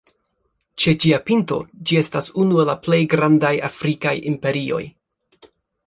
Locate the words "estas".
2.03-2.31